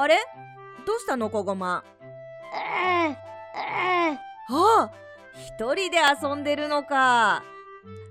[0.00, 0.16] あれ？
[0.86, 1.28] どうしたの？
[1.28, 1.82] こごま。
[2.54, 3.16] あ
[4.48, 4.90] あ
[5.34, 7.42] 一人で遊んでるのか。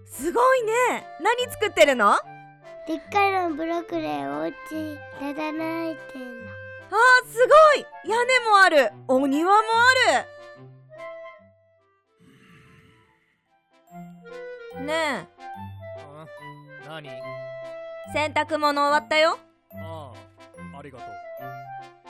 [0.05, 1.07] すごいね。
[1.21, 2.11] 何作ってるの？
[2.11, 2.21] あ
[2.85, 4.53] でっかいのブロックでお家
[5.21, 6.51] なだないてんの。
[6.91, 6.95] あ
[7.25, 7.85] すごい。
[8.09, 8.91] 屋根もある。
[9.07, 10.21] お庭もあ
[14.77, 14.83] る。
[14.85, 15.25] ね
[16.17, 16.25] あ
[16.85, 17.07] 何？
[17.07, 17.21] え
[18.11, 19.39] 洗濯物終わったよ。
[19.73, 20.11] あ
[20.73, 21.07] あありがとう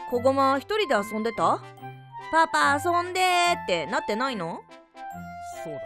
[0.09, 1.61] こごま一人で遊んでた？
[2.31, 4.61] パパ遊んでーってなってないの？
[5.63, 5.85] そうだね。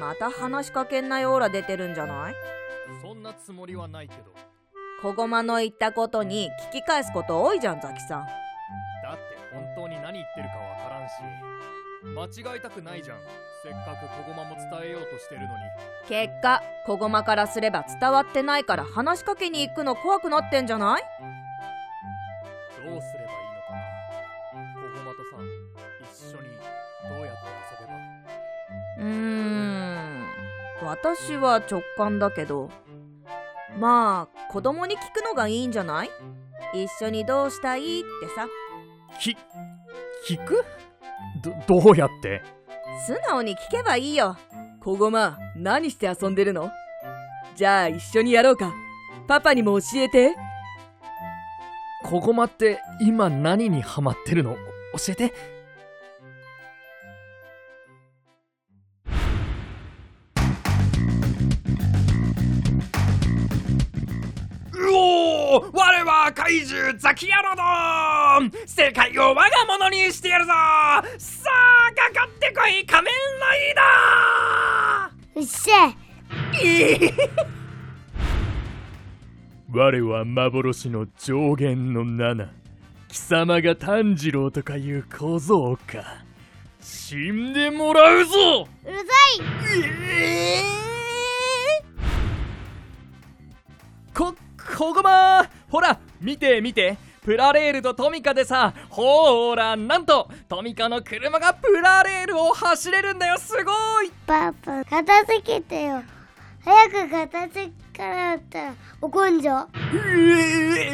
[0.00, 2.34] また話しかけんないオーラ出てるんじゃない？
[3.02, 4.32] そんなつもりはないけど。
[5.02, 8.26] こごまの言ったことに聞き返すこと多いじゃんザキさん。
[9.02, 9.20] だって
[9.52, 11.12] 本当に何言ってるかわからんし。
[12.42, 13.18] 間違いたくないじゃん。
[13.62, 15.52] せっかく小駒も伝えようとしてるのに。
[16.08, 21.02] 結果こごまからすれば伝わってないから話しかけに行くの怖くなってんじゃない？
[22.84, 23.80] どうすればいいのかな？
[24.74, 25.36] 小駒とさ
[26.02, 26.48] 一緒に
[27.08, 27.42] どうやって
[27.80, 27.94] 遊べば？
[28.98, 30.26] うーん。
[30.82, 32.70] 私は直感だけど。
[33.78, 36.10] まあ子供に聞くのがいいんじゃない？
[36.74, 38.48] 一緒にどうしたいってさ。
[39.20, 39.36] き
[40.26, 40.64] 聞く？
[41.42, 42.42] どどうやって？
[43.06, 44.36] 素直に聞けばいいよ。
[44.80, 46.70] こごま何して遊んでるの？
[47.54, 48.72] じゃあ一緒にやろうか。
[49.28, 50.34] パパにも教えて
[52.10, 54.56] 小駒って今何にハマってるの？
[54.98, 55.32] 教えて。
[64.72, 68.52] うおー我は怪獣ザキヤロドーン。
[68.66, 70.50] 世界を我が物にしてやるぞ。
[71.16, 71.48] さ
[71.88, 77.59] あかかってこい仮面ライダうっしゃー
[79.72, 82.48] 我は幻の上限の7
[83.08, 86.24] 貴様が炭治郎とかいう小僧か。
[86.80, 88.66] 死んでもらうぞ!
[88.84, 89.04] うるさ
[89.74, 90.62] え
[94.14, 94.34] こ、
[94.78, 95.48] こごま!
[95.68, 96.96] ほら見て見て!
[97.22, 100.30] プラレールとトミカでさほーらなんと!
[100.48, 103.70] トミカの車がプラレールを走れるんだよすご
[104.02, 104.10] い!
[104.26, 106.02] パパ片付けてよ。
[106.64, 109.68] 早く片付けからだったら怒んじゃう。
[110.78, 110.90] え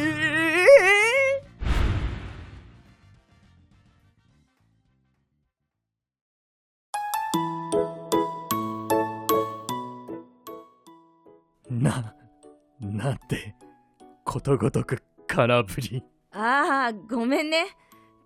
[11.70, 12.14] な、
[12.80, 13.54] なんて、
[14.24, 16.02] ことごとく空振り。
[16.32, 17.66] ああごめんね。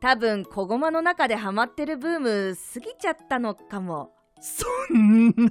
[0.00, 5.50] 多分こごまの中でハマってるブーム過ぎちゃったのかもそんな、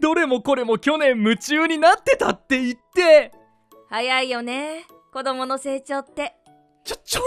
[0.00, 3.32] どれもこれも去年夢中になってたって言って。
[3.88, 6.34] 早いよね子供の成長って
[6.84, 7.22] ちょ、ちょ、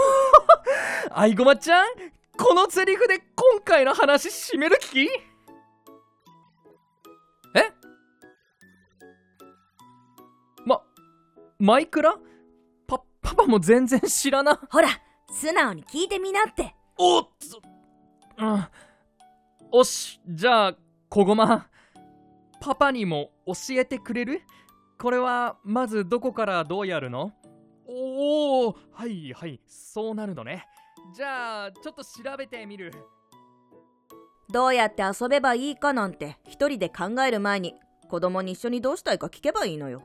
[1.10, 1.86] あいごまちゃん
[2.36, 5.04] このセリフで今回の話締める気？
[5.04, 5.08] え？
[10.64, 10.82] ま、
[11.58, 12.14] マイクラ？
[12.86, 14.60] パ、パパも全然知らな。
[14.70, 14.88] ほら
[15.30, 17.56] 素直に聞いてみなっておっつ
[18.38, 18.66] うん。
[19.72, 20.76] おし、じゃあ、
[21.12, 21.66] こごま。
[22.60, 24.42] パパにも教えてくれる？
[24.96, 27.32] これは、まずどこからどうやるの？
[27.88, 30.68] おおはいはい、そうなるのね。
[31.12, 32.92] じゃあ、ちょっと調べてみる。
[34.52, 37.74] どうやって遊べばいいかなんて一人で考える前に
[38.08, 40.02] 子供に一緒にどうしたいか聞けばいいのよ